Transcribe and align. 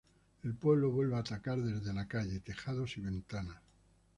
El 0.41 0.55
pueblo 0.55 0.89
vuelve 0.89 1.15
a 1.15 1.19
atacar 1.19 1.61
desde 1.61 1.93
la 1.93 2.07
calle, 2.07 2.39
tejados 2.39 2.97
y 2.97 3.01
ventanas. 3.01 3.61